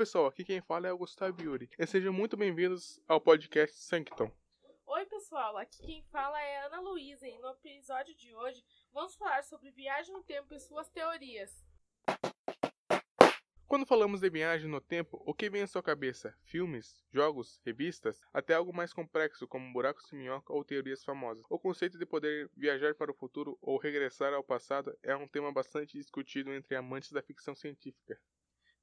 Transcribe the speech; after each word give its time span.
pessoal, 0.00 0.24
aqui 0.24 0.42
quem 0.42 0.62
fala 0.62 0.88
é 0.88 0.92
o 0.94 0.96
Gustavo 0.96 1.42
Yuri. 1.42 1.68
E 1.78 1.86
sejam 1.86 2.10
muito 2.10 2.34
bem-vindos 2.34 2.98
ao 3.06 3.20
podcast 3.20 3.76
Sancton. 3.76 4.32
Oi 4.86 5.04
pessoal, 5.04 5.58
aqui 5.58 5.76
quem 5.84 6.02
fala 6.04 6.40
é 6.40 6.64
Ana 6.64 6.80
Luísa 6.80 7.28
e 7.28 7.38
no 7.38 7.50
episódio 7.50 8.14
de 8.14 8.34
hoje 8.34 8.64
vamos 8.94 9.14
falar 9.14 9.44
sobre 9.44 9.70
viagem 9.70 10.14
no 10.14 10.22
tempo 10.22 10.54
e 10.54 10.58
suas 10.58 10.88
teorias. 10.88 11.50
Quando 13.66 13.84
falamos 13.84 14.22
de 14.22 14.30
viagem 14.30 14.70
no 14.70 14.80
tempo, 14.80 15.22
o 15.26 15.34
que 15.34 15.50
vem 15.50 15.60
à 15.60 15.66
sua 15.66 15.82
cabeça? 15.82 16.34
Filmes, 16.44 17.04
jogos, 17.12 17.60
revistas? 17.62 18.22
Até 18.32 18.54
algo 18.54 18.72
mais 18.72 18.94
complexo 18.94 19.46
como 19.46 19.70
buracos 19.70 20.06
de 20.08 20.16
minhoca 20.16 20.50
ou 20.50 20.64
teorias 20.64 21.04
famosas. 21.04 21.44
O 21.50 21.58
conceito 21.58 21.98
de 21.98 22.06
poder 22.06 22.50
viajar 22.56 22.94
para 22.94 23.10
o 23.10 23.14
futuro 23.14 23.58
ou 23.60 23.76
regressar 23.76 24.32
ao 24.32 24.42
passado 24.42 24.96
é 25.02 25.14
um 25.14 25.28
tema 25.28 25.52
bastante 25.52 25.98
discutido 25.98 26.54
entre 26.54 26.74
amantes 26.74 27.12
da 27.12 27.20
ficção 27.20 27.54
científica. 27.54 28.18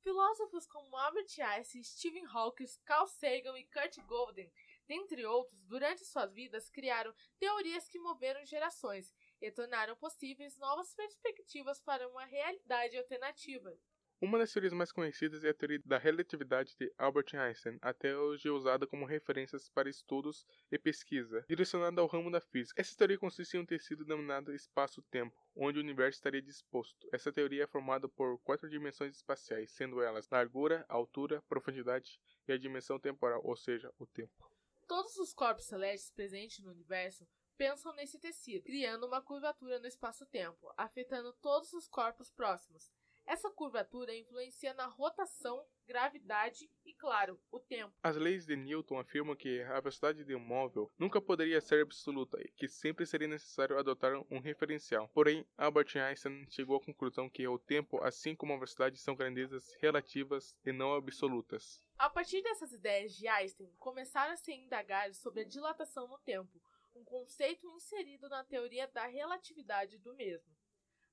Filósofos 0.07 0.65
como 0.65 0.95
Albert 0.95 1.37
Einstein, 1.37 1.83
Stephen 1.83 2.25
Hawking, 2.27 2.65
Carl 2.85 3.09
Sagan 3.09 3.57
e 3.57 3.65
Kurt 3.65 3.97
Golden, 4.07 4.49
dentre 4.87 5.25
outros, 5.25 5.61
durante 5.65 6.05
suas 6.05 6.31
vidas 6.31 6.69
criaram 6.69 7.13
teorias 7.37 7.89
que 7.89 7.99
moveram 7.99 8.45
gerações 8.45 9.13
e 9.41 9.51
tornaram 9.51 9.97
possíveis 9.97 10.57
novas 10.59 10.93
perspectivas 10.95 11.81
para 11.81 12.07
uma 12.07 12.23
realidade 12.23 12.97
alternativa. 12.97 13.77
Uma 14.19 14.39
das 14.39 14.51
teorias 14.51 14.73
mais 14.73 14.91
conhecidas 14.91 15.43
é 15.43 15.49
a 15.49 15.53
teoria 15.53 15.79
da 15.85 15.99
relatividade 15.99 16.75
de 16.75 16.91
Albert 16.97 17.35
Einstein, 17.35 17.77
até 17.79 18.17
hoje 18.17 18.49
usada 18.49 18.87
como 18.87 19.05
referências 19.05 19.69
para 19.69 19.87
estudos 19.87 20.43
e 20.71 20.79
pesquisa, 20.79 21.45
direcionada 21.47 22.01
ao 22.01 22.07
ramo 22.07 22.31
da 22.31 22.41
física. 22.41 22.81
Essa 22.81 22.97
teoria 22.97 23.19
consiste 23.19 23.55
em 23.55 23.59
um 23.59 23.65
tecido 23.65 24.03
denominado 24.03 24.51
espaço-tempo, 24.55 25.39
onde 25.55 25.77
o 25.77 25.83
universo 25.83 26.17
estaria 26.17 26.41
disposto. 26.41 27.07
Essa 27.13 27.31
teoria 27.31 27.65
é 27.65 27.67
formada 27.67 28.09
por 28.09 28.39
quatro 28.39 28.67
dimensões 28.67 29.15
espaciais, 29.15 29.69
sendo 29.69 30.01
elas 30.01 30.27
largura, 30.31 30.83
altura, 30.89 31.43
profundidade 31.47 32.19
e 32.47 32.51
a 32.51 32.57
dimensão 32.57 32.99
temporal, 32.99 33.41
ou 33.43 33.55
seja, 33.55 33.93
o 33.99 34.07
tempo. 34.07 34.51
Todos 34.87 35.15
os 35.17 35.31
corpos 35.31 35.65
celestes 35.65 36.09
presentes 36.09 36.57
no 36.63 36.71
universo 36.71 37.27
pensam 37.55 37.93
nesse 37.93 38.17
tecido, 38.17 38.63
criando 38.63 39.05
uma 39.05 39.21
curvatura 39.21 39.79
no 39.79 39.85
espaço-tempo, 39.85 40.73
afetando 40.75 41.33
todos 41.33 41.71
os 41.73 41.87
corpos 41.87 42.31
próximos. 42.31 42.91
Essa 43.27 43.51
curvatura 43.51 44.15
influencia 44.15 44.73
na 44.73 44.85
rotação, 44.85 45.61
gravidade 45.85 46.71
e, 46.85 46.93
claro, 46.93 47.37
o 47.51 47.59
tempo. 47.59 47.93
As 48.01 48.15
leis 48.15 48.45
de 48.45 48.55
Newton 48.55 48.97
afirmam 48.97 49.35
que 49.35 49.61
a 49.63 49.81
velocidade 49.81 50.23
de 50.23 50.33
um 50.33 50.39
móvel 50.39 50.89
nunca 50.97 51.19
poderia 51.19 51.59
ser 51.59 51.83
absoluta 51.83 52.39
e 52.41 52.49
que 52.51 52.69
sempre 52.69 53.05
seria 53.05 53.27
necessário 53.27 53.77
adotar 53.77 54.13
um 54.31 54.39
referencial. 54.39 55.09
Porém, 55.13 55.45
Albert 55.57 55.97
Einstein 55.97 56.49
chegou 56.49 56.77
à 56.77 56.81
conclusão 56.81 57.29
que 57.29 57.45
o 57.45 57.59
tempo, 57.59 58.01
assim 58.01 58.33
como 58.33 58.53
a 58.53 58.55
velocidade, 58.55 58.97
são 58.97 59.13
grandezas 59.13 59.75
relativas 59.81 60.55
e 60.65 60.71
não 60.71 60.93
absolutas. 60.93 61.81
A 61.97 62.09
partir 62.09 62.41
dessas 62.41 62.71
ideias 62.71 63.13
de 63.13 63.27
Einstein, 63.27 63.73
começaram 63.77 64.31
a 64.31 64.37
se 64.37 64.53
indagar 64.53 65.13
sobre 65.13 65.41
a 65.41 65.45
dilatação 65.45 66.07
no 66.07 66.17
tempo, 66.19 66.61
um 66.95 67.03
conceito 67.03 67.69
inserido 67.75 68.29
na 68.29 68.45
teoria 68.45 68.87
da 68.87 69.05
relatividade 69.05 69.97
do 69.97 70.15
mesmo. 70.15 70.56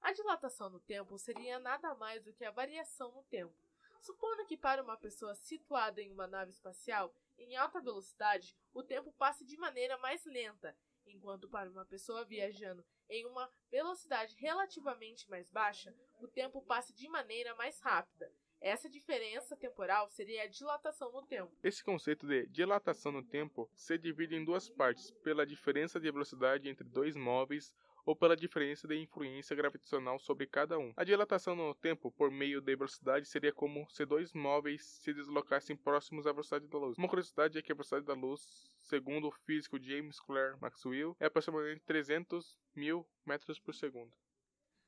A 0.05 0.13
dilatação 0.13 0.69
no 0.69 0.79
tempo 0.81 1.19
seria 1.19 1.59
nada 1.59 1.95
mais 1.95 2.23
do 2.23 2.31
que 2.35 2.45
a 2.45 2.51
variação 2.51 3.11
no 3.13 3.23
tempo. 3.23 3.55
Supondo 4.03 4.45
que 4.45 4.55
para 4.55 4.83
uma 4.83 4.99
pessoa 4.99 5.35
situada 5.35 6.03
em 6.03 6.13
uma 6.13 6.27
nave 6.27 6.51
espacial 6.51 7.11
em 7.39 7.57
alta 7.57 7.81
velocidade, 7.81 8.55
o 8.75 8.83
tempo 8.83 9.11
passe 9.13 9.47
de 9.47 9.57
maneira 9.57 9.97
mais 9.97 10.23
lenta, 10.27 10.77
enquanto 11.07 11.49
para 11.49 11.71
uma 11.71 11.87
pessoa 11.87 12.23
viajando 12.23 12.85
em 13.09 13.25
uma 13.25 13.51
velocidade 13.71 14.37
relativamente 14.37 15.29
mais 15.31 15.49
baixa, 15.49 15.97
o 16.21 16.29
tempo 16.29 16.61
passe 16.61 16.93
de 16.93 17.09
maneira 17.09 17.55
mais 17.55 17.81
rápida. 17.81 18.31
Essa 18.61 18.91
diferença 18.91 19.57
temporal 19.57 20.11
seria 20.11 20.43
a 20.43 20.47
dilatação 20.47 21.11
no 21.13 21.23
tempo. 21.23 21.57
Esse 21.63 21.83
conceito 21.83 22.27
de 22.27 22.47
dilatação 22.49 23.11
no 23.11 23.23
tempo 23.23 23.71
se 23.75 23.97
divide 23.97 24.37
em 24.37 24.45
duas 24.45 24.69
partes, 24.69 25.11
pela 25.23 25.47
diferença 25.47 25.99
de 25.99 26.11
velocidade 26.11 26.69
entre 26.69 26.85
dois 26.85 27.17
móveis 27.17 27.75
ou 28.05 28.15
pela 28.15 28.37
diferença 28.37 28.87
de 28.87 28.97
influência 28.97 29.57
gravitacional 29.57 30.19
sobre 30.19 30.47
cada 30.47 30.79
um. 30.79 30.93
A 30.97 31.05
dilatação 31.05 31.57
no 31.57 31.75
tempo 31.75 32.11
por 32.11 32.31
meio 32.31 32.61
de 32.61 32.77
velocidade 32.77 33.27
seria 33.27 33.53
como 33.53 33.89
se 33.91 34.05
dois 34.05 34.33
móveis 34.33 34.85
se 34.85 35.15
deslocassem 35.15 35.77
próximos 35.77 36.27
à 36.27 36.33
velocidade 36.33 36.67
da 36.67 36.79
luz. 36.79 36.99
Uma 36.99 37.09
curiosidade 37.09 37.59
é 37.59 37.63
que 37.63 37.73
a 37.73 37.75
velocidade 37.75 38.05
da 38.05 38.15
luz, 38.15 38.77
segundo 38.81 39.29
o 39.29 39.33
físico 39.33 39.81
James 39.81 40.21
Clerk 40.21 40.61
Maxwell, 40.61 41.17
é 41.19 41.27
aproximadamente 41.27 41.83
300 41.85 42.59
mil 42.75 43.07
metros 43.25 43.59
por 43.59 43.75
segundo. 43.75 44.13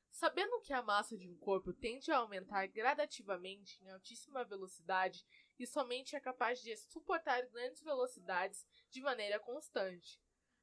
Sabendo 0.09 0.59
que 0.61 0.73
a 0.73 0.81
massa 0.81 1.15
de 1.15 1.29
um 1.29 1.37
corpo 1.37 1.71
tende 1.71 2.11
a 2.11 2.17
aumentar 2.17 2.65
gradativamente 2.67 3.83
em 3.83 3.89
altíssima 3.91 4.43
velocidade 4.43 5.23
e 5.59 5.67
somente 5.67 6.15
é 6.15 6.19
capaz 6.19 6.59
de 6.59 6.75
suportar 6.75 7.45
grandes 7.47 7.83
velocidades 7.83 8.65
de 8.89 9.01
maneira 9.01 9.39
constante, 9.39 10.19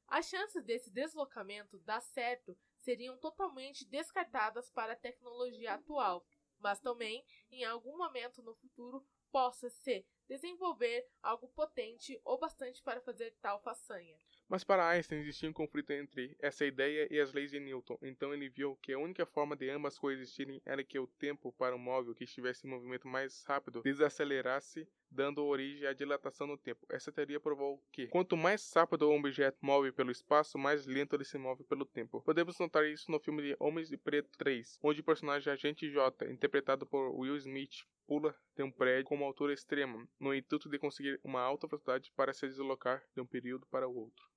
as 0.07 0.27
chances 0.27 0.63
desse 0.63 0.89
deslocamento 0.91 1.79
dar 1.79 2.01
certo 2.01 2.57
seriam 2.79 3.17
totalmente 3.17 3.85
descartadas 3.85 4.69
para 4.69 4.93
a 4.93 4.97
tecnologia 4.97 5.73
atual, 5.73 6.25
mas 6.59 6.79
também, 6.79 7.25
em 7.51 7.63
algum 7.63 7.97
momento 7.97 8.41
no 8.41 8.55
futuro, 8.55 9.05
possa 9.31 9.69
se 9.69 10.05
desenvolver 10.27 11.05
algo 11.21 11.47
potente 11.49 12.19
o 12.23 12.37
bastante 12.37 12.81
para 12.81 13.01
fazer 13.01 13.35
tal 13.41 13.61
façanha. 13.61 14.17
Mas 14.47 14.63
para 14.63 14.87
Einstein 14.87 15.19
existia 15.19 15.49
um 15.49 15.53
conflito 15.53 15.91
entre 15.91 16.35
essa 16.39 16.65
ideia 16.65 17.07
e 17.11 17.19
as 17.19 17.33
leis 17.33 17.51
de 17.51 17.59
Newton, 17.59 17.97
então 18.01 18.33
ele 18.33 18.47
viu 18.47 18.75
que 18.77 18.93
a 18.93 18.99
única 18.99 19.25
forma 19.25 19.55
de 19.55 19.69
ambas 19.69 19.97
coexistirem 19.97 20.61
era 20.63 20.83
que 20.83 20.99
o 20.99 21.07
tempo 21.07 21.51
para 21.53 21.75
um 21.75 21.79
móvel 21.79 22.13
que 22.13 22.23
estivesse 22.23 22.65
em 22.65 22.69
movimento 22.69 23.07
mais 23.07 23.43
rápido 23.43 23.81
desacelerasse, 23.81 24.87
dando 25.15 25.45
origem 25.45 25.87
à 25.87 25.93
dilatação 25.93 26.45
no 26.45 26.57
tempo. 26.57 26.85
Essa 26.89 27.11
teoria 27.11 27.39
provou 27.39 27.81
que 27.91 28.07
quanto 28.07 28.35
mais 28.35 28.71
rápido 28.73 29.09
um 29.09 29.17
objeto 29.17 29.57
move 29.61 29.91
pelo 29.91 30.11
espaço, 30.11 30.57
mais 30.57 30.85
lento 30.85 31.15
ele 31.15 31.23
se 31.23 31.37
move 31.37 31.63
pelo 31.63 31.85
tempo. 31.85 32.21
Podemos 32.21 32.59
notar 32.59 32.85
isso 32.85 33.09
no 33.09 33.19
filme 33.19 33.41
de 33.41 33.55
Homens 33.59 33.89
de 33.89 33.97
Preto 33.97 34.29
3, 34.37 34.77
onde 34.83 34.99
o 34.99 35.03
personagem 35.03 35.51
Agente 35.51 35.89
J, 35.89 36.29
interpretado 36.29 36.85
por 36.85 37.15
Will 37.15 37.37
Smith, 37.37 37.85
pula 38.05 38.35
de 38.55 38.63
um 38.63 38.71
prédio 38.71 39.05
com 39.05 39.15
uma 39.15 39.25
altura 39.25 39.53
extrema, 39.53 40.07
no 40.19 40.35
intuito 40.35 40.69
de 40.69 40.77
conseguir 40.77 41.19
uma 41.23 41.41
alta 41.41 41.67
velocidade 41.67 42.11
para 42.15 42.33
se 42.33 42.47
deslocar 42.47 43.03
de 43.15 43.21
um 43.21 43.25
período 43.25 43.65
para 43.67 43.87
o 43.87 43.95
outro. 43.95 44.29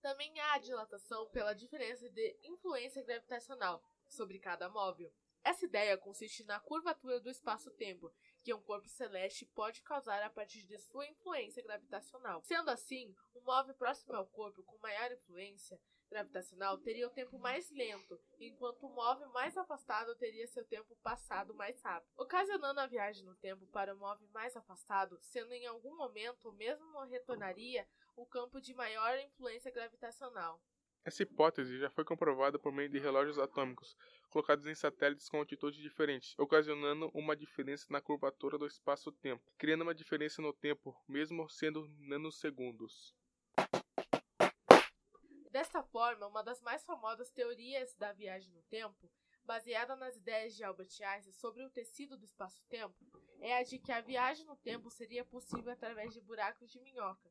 Também 0.00 0.36
há 0.40 0.54
a 0.54 0.58
dilatação 0.58 1.28
pela 1.30 1.54
diferença 1.54 2.10
de 2.10 2.36
influência 2.42 3.04
gravitacional 3.04 3.80
sobre 4.08 4.40
cada 4.40 4.68
móvel. 4.68 5.12
Essa 5.44 5.64
ideia 5.64 5.98
consiste 5.98 6.44
na 6.44 6.60
curvatura 6.60 7.20
do 7.20 7.28
espaço-tempo 7.28 8.12
que 8.42 8.52
um 8.52 8.60
corpo 8.60 8.88
celeste 8.88 9.46
pode 9.46 9.82
causar 9.82 10.22
a 10.22 10.30
partir 10.30 10.64
de 10.64 10.78
sua 10.78 11.06
influência 11.06 11.62
gravitacional. 11.62 12.42
Sendo 12.42 12.70
assim, 12.70 13.14
um 13.34 13.40
móvel 13.42 13.74
próximo 13.74 14.14
ao 14.14 14.26
corpo 14.26 14.62
com 14.64 14.78
maior 14.78 15.12
influência 15.12 15.80
gravitacional 16.10 16.76
teria 16.78 17.06
o 17.06 17.10
tempo 17.10 17.38
mais 17.38 17.70
lento, 17.70 18.20
enquanto 18.38 18.86
o 18.86 18.94
móvel 18.94 19.28
mais 19.30 19.56
afastado 19.56 20.14
teria 20.16 20.46
seu 20.46 20.64
tempo 20.66 20.94
passado 20.96 21.54
mais 21.54 21.80
rápido, 21.80 22.12
ocasionando 22.18 22.80
a 22.80 22.86
viagem 22.86 23.24
no 23.24 23.34
tempo 23.36 23.66
para 23.68 23.94
o 23.94 23.98
móvel 23.98 24.28
mais 24.28 24.54
afastado, 24.54 25.18
sendo 25.22 25.52
em 25.52 25.66
algum 25.66 25.96
momento 25.96 26.52
mesmo 26.52 27.00
retornaria 27.04 27.88
o 28.14 28.26
campo 28.26 28.60
de 28.60 28.74
maior 28.74 29.18
influência 29.20 29.70
gravitacional. 29.70 30.60
Essa 31.04 31.24
hipótese 31.24 31.78
já 31.78 31.90
foi 31.90 32.04
comprovada 32.04 32.60
por 32.60 32.72
meio 32.72 32.88
de 32.88 32.98
relógios 33.00 33.36
atômicos 33.36 33.96
colocados 34.30 34.66
em 34.66 34.74
satélites 34.74 35.28
com 35.28 35.38
altitudes 35.38 35.80
diferentes, 35.80 36.34
ocasionando 36.38 37.10
uma 37.12 37.36
diferença 37.36 37.86
na 37.90 38.00
curvatura 38.00 38.56
do 38.56 38.66
espaço-tempo, 38.66 39.42
criando 39.58 39.82
uma 39.82 39.94
diferença 39.94 40.40
no 40.40 40.52
tempo, 40.52 40.96
mesmo 41.06 41.48
sendo 41.48 41.86
nanosegundos. 41.98 43.14
Desta 45.50 45.82
forma, 45.82 46.26
uma 46.28 46.42
das 46.42 46.62
mais 46.62 46.84
famosas 46.84 47.30
teorias 47.30 47.94
da 47.96 48.12
viagem 48.12 48.50
no 48.54 48.62
tempo, 48.62 49.10
baseada 49.44 49.96
nas 49.96 50.16
ideias 50.16 50.54
de 50.54 50.62
Albert 50.62 50.88
Einstein 51.02 51.32
sobre 51.32 51.64
o 51.64 51.68
tecido 51.68 52.16
do 52.16 52.24
espaço-tempo, 52.24 52.94
é 53.40 53.58
a 53.58 53.62
de 53.62 53.78
que 53.78 53.92
a 53.92 54.00
viagem 54.00 54.46
no 54.46 54.56
tempo 54.56 54.88
seria 54.88 55.24
possível 55.24 55.72
através 55.72 56.14
de 56.14 56.20
buracos 56.20 56.70
de 56.70 56.80
minhoca. 56.80 57.30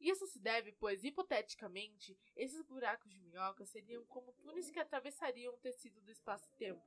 Isso 0.00 0.26
se 0.26 0.38
deve, 0.38 0.72
pois, 0.72 1.04
hipoteticamente, 1.04 2.18
esses 2.36 2.62
buracos 2.62 3.10
de 3.10 3.20
minhoca 3.20 3.64
seriam 3.64 4.04
como 4.06 4.32
túneis 4.34 4.70
que 4.70 4.78
atravessariam 4.78 5.54
o 5.54 5.58
tecido 5.58 6.00
do 6.02 6.10
espaço-tempo. 6.10 6.82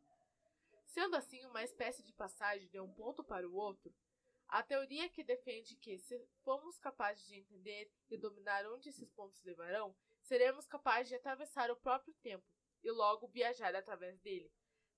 Sendo 0.85 1.15
assim 1.15 1.45
uma 1.45 1.63
espécie 1.63 2.03
de 2.03 2.13
passagem 2.13 2.67
de 2.69 2.79
um 2.79 2.91
ponto 2.93 3.23
para 3.23 3.47
o 3.47 3.55
outro, 3.55 3.93
a 4.47 4.63
teoria 4.63 5.09
que 5.09 5.23
defende 5.23 5.75
que, 5.75 5.97
se 5.99 6.17
formos 6.43 6.77
capazes 6.77 7.25
de 7.27 7.35
entender 7.35 7.91
e 8.09 8.17
dominar 8.17 8.65
onde 8.65 8.89
esses 8.89 9.09
pontos 9.09 9.43
levarão, 9.43 9.95
seremos 10.21 10.65
capazes 10.65 11.09
de 11.09 11.15
atravessar 11.15 11.69
o 11.69 11.75
próprio 11.75 12.13
tempo 12.15 12.45
e 12.81 12.89
logo 12.91 13.27
viajar 13.27 13.75
através 13.75 14.19
dele. 14.19 14.51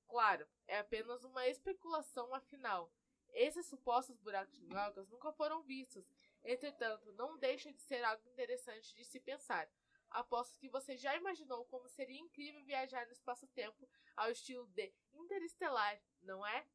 Claro, 0.07 0.47
é 0.67 0.77
apenas 0.79 1.23
uma 1.23 1.47
especulação 1.47 2.33
afinal. 2.33 2.91
Esses 3.31 3.65
supostos 3.67 4.17
buracos 4.19 4.55
de 4.55 4.65
minhocas 4.65 5.07
nunca 5.09 5.31
foram 5.31 5.63
vistos 5.63 6.05
Entretanto, 6.43 7.11
não 7.13 7.37
deixa 7.37 7.71
de 7.71 7.81
ser 7.81 8.03
algo 8.03 8.27
interessante 8.27 8.95
de 8.95 9.03
se 9.03 9.19
pensar. 9.19 9.69
Aposto 10.09 10.57
que 10.57 10.69
você 10.69 10.97
já 10.97 11.15
imaginou 11.15 11.65
como 11.65 11.87
seria 11.87 12.19
incrível 12.19 12.63
viajar 12.63 13.05
no 13.05 13.13
espaço-tempo 13.13 13.87
ao 14.15 14.31
estilo 14.31 14.65
de 14.67 14.91
Interestelar, 15.13 16.01
não 16.21 16.45
é? 16.45 16.65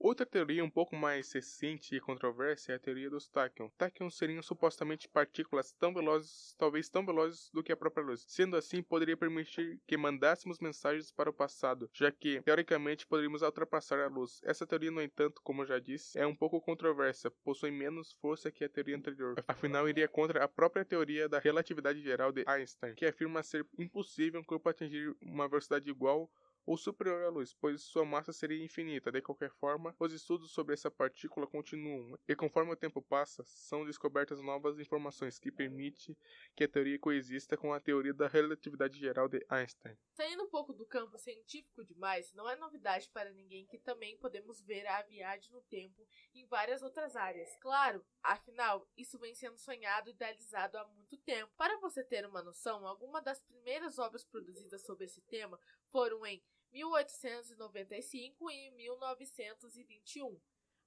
Outra 0.00 0.24
teoria 0.24 0.64
um 0.64 0.70
pouco 0.70 0.94
mais 0.94 1.32
recente 1.32 1.96
e 1.96 2.00
controversa 2.00 2.70
é 2.70 2.76
a 2.76 2.78
teoria 2.78 3.10
dos 3.10 3.26
tachyons. 3.26 3.72
Tachyons 3.76 4.16
seriam 4.16 4.40
supostamente 4.40 5.08
partículas 5.08 5.72
tão 5.72 5.92
velozes, 5.92 6.54
talvez 6.56 6.88
tão 6.88 7.04
velozes 7.04 7.50
do 7.52 7.64
que 7.64 7.72
a 7.72 7.76
própria 7.76 8.04
luz. 8.04 8.24
Sendo 8.28 8.56
assim, 8.56 8.80
poderia 8.80 9.16
permitir 9.16 9.80
que 9.88 9.96
mandássemos 9.96 10.60
mensagens 10.60 11.10
para 11.10 11.30
o 11.30 11.32
passado, 11.32 11.90
já 11.92 12.12
que, 12.12 12.40
teoricamente, 12.42 13.08
poderíamos 13.08 13.42
ultrapassar 13.42 13.98
a 13.98 14.06
luz. 14.06 14.40
Essa 14.44 14.64
teoria, 14.64 14.92
no 14.92 15.02
entanto, 15.02 15.42
como 15.42 15.66
já 15.66 15.80
disse, 15.80 16.16
é 16.16 16.24
um 16.24 16.34
pouco 16.34 16.60
controversa, 16.60 17.28
possui 17.42 17.72
menos 17.72 18.12
força 18.12 18.52
que 18.52 18.62
a 18.62 18.68
teoria 18.68 18.96
anterior. 18.96 19.34
Afinal, 19.48 19.88
iria 19.88 20.06
contra 20.06 20.44
a 20.44 20.48
própria 20.48 20.84
teoria 20.84 21.28
da 21.28 21.40
relatividade 21.40 22.00
geral 22.00 22.30
de 22.30 22.44
Einstein, 22.46 22.94
que 22.94 23.04
afirma 23.04 23.42
ser 23.42 23.66
impossível 23.76 24.40
um 24.40 24.44
corpo 24.44 24.68
atingir 24.68 25.12
uma 25.20 25.48
velocidade 25.48 25.90
igual 25.90 26.30
ou 26.68 26.76
superior 26.76 27.22
à 27.22 27.30
luz, 27.30 27.54
pois 27.54 27.80
sua 27.80 28.04
massa 28.04 28.30
seria 28.30 28.62
infinita. 28.62 29.10
De 29.10 29.22
qualquer 29.22 29.50
forma, 29.52 29.96
os 29.98 30.12
estudos 30.12 30.50
sobre 30.52 30.74
essa 30.74 30.90
partícula 30.90 31.46
continuam, 31.46 32.18
e 32.28 32.36
conforme 32.36 32.70
o 32.70 32.76
tempo 32.76 33.00
passa, 33.00 33.42
são 33.46 33.86
descobertas 33.86 34.38
novas 34.42 34.78
informações 34.78 35.38
que 35.38 35.50
permitem 35.50 36.14
que 36.54 36.64
a 36.64 36.68
teoria 36.68 36.98
coexista 36.98 37.56
com 37.56 37.72
a 37.72 37.80
teoria 37.80 38.12
da 38.12 38.28
relatividade 38.28 38.98
geral 38.98 39.28
de 39.28 39.42
Einstein. 39.48 39.96
Saindo 40.12 40.44
um 40.44 40.50
pouco 40.50 40.74
do 40.74 40.84
campo 40.84 41.16
científico 41.16 41.82
demais, 41.82 42.34
não 42.34 42.46
é 42.50 42.54
novidade 42.54 43.08
para 43.14 43.32
ninguém 43.32 43.64
que 43.64 43.78
também 43.78 44.18
podemos 44.18 44.60
ver 44.60 44.86
a 44.88 45.00
viagem 45.04 45.50
no 45.50 45.62
tempo 45.62 46.06
em 46.34 46.44
várias 46.48 46.82
outras 46.82 47.16
áreas. 47.16 47.48
Claro, 47.62 48.04
afinal, 48.22 48.86
isso 48.94 49.18
vem 49.18 49.34
sendo 49.34 49.56
sonhado 49.56 50.10
e 50.10 50.12
idealizado 50.12 50.76
há 50.76 50.86
muito 50.88 51.16
tempo. 51.16 51.50
Para 51.56 51.80
você 51.80 52.04
ter 52.04 52.26
uma 52.26 52.42
noção, 52.42 52.86
algumas 52.86 53.24
das 53.24 53.40
primeiras 53.40 53.98
obras 53.98 54.22
produzidas 54.22 54.84
sobre 54.84 55.06
esse 55.06 55.22
tema 55.22 55.58
foram 55.90 56.26
em 56.26 56.42
1895 56.72 58.50
e 58.50 58.70
1921, 58.72 60.40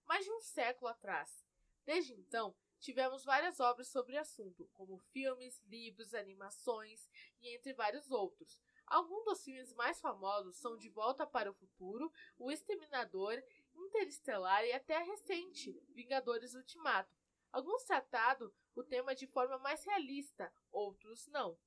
mais 0.05 0.25
de 0.25 0.31
um 0.31 0.41
século 0.41 0.89
atrás. 0.89 1.45
Desde 1.85 2.13
então, 2.13 2.55
tivemos 2.79 3.23
várias 3.23 3.59
obras 3.59 3.87
sobre 3.87 4.15
o 4.15 4.19
assunto, 4.19 4.69
como 4.73 4.97
filmes, 4.97 5.61
livros, 5.67 6.13
animações 6.13 7.09
e 7.41 7.55
entre 7.55 7.73
vários 7.73 8.11
outros. 8.11 8.59
Alguns 8.85 9.23
dos 9.23 9.43
filmes 9.43 9.73
mais 9.73 10.01
famosos 10.01 10.57
são 10.57 10.77
De 10.77 10.89
Volta 10.89 11.25
para 11.25 11.49
o 11.49 11.53
Futuro, 11.53 12.11
O 12.37 12.51
Exterminador, 12.51 13.41
Interestelar 13.73 14.65
e 14.65 14.73
até 14.73 14.97
recente, 14.99 15.71
Vingadores 15.89 16.53
Ultimato. 16.53 17.15
Alguns 17.51 17.83
trataram 17.83 18.51
o 18.75 18.83
tema 18.83 19.15
de 19.15 19.27
forma 19.27 19.57
mais 19.57 19.83
realista, 19.83 20.53
outros 20.71 21.27
não. 21.27 21.57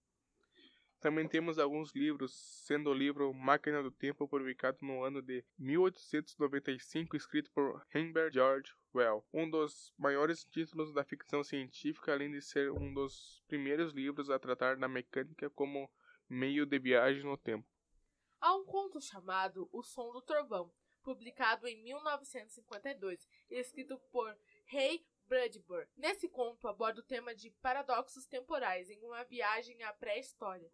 Também 1.04 1.28
temos 1.28 1.58
alguns 1.58 1.92
livros, 1.92 2.32
sendo 2.64 2.88
o 2.88 2.94
livro 2.94 3.30
Máquina 3.34 3.82
do 3.82 3.90
Tempo, 3.90 4.26
publicado 4.26 4.78
no 4.80 5.02
ano 5.02 5.20
de 5.20 5.44
1895, 5.58 7.14
escrito 7.14 7.50
por 7.52 7.86
Herbert 7.94 8.32
George 8.32 8.72
Well, 8.94 9.22
um 9.30 9.50
dos 9.50 9.92
maiores 9.98 10.46
títulos 10.46 10.94
da 10.94 11.04
ficção 11.04 11.44
científica, 11.44 12.10
além 12.10 12.30
de 12.30 12.40
ser 12.40 12.72
um 12.72 12.94
dos 12.94 13.44
primeiros 13.46 13.92
livros 13.92 14.30
a 14.30 14.38
tratar 14.38 14.78
da 14.78 14.88
mecânica 14.88 15.50
como 15.50 15.92
meio 16.26 16.64
de 16.64 16.78
viagem 16.78 17.22
no 17.22 17.36
tempo. 17.36 17.68
Há 18.40 18.56
um 18.56 18.64
conto 18.64 18.98
chamado 18.98 19.68
O 19.70 19.82
Som 19.82 20.10
do 20.10 20.22
Trovão, 20.22 20.72
publicado 21.02 21.66
em 21.66 21.82
1952 21.82 23.28
e 23.50 23.56
escrito 23.56 23.98
por 24.10 24.34
Ray 24.68 25.06
Bradbury. 25.26 25.86
Nesse 25.98 26.30
conto 26.30 26.66
aborda 26.66 27.00
o 27.00 27.04
tema 27.04 27.34
de 27.34 27.50
paradoxos 27.50 28.24
temporais 28.24 28.88
em 28.88 29.04
uma 29.04 29.22
viagem 29.24 29.82
à 29.82 29.92
pré-história. 29.92 30.70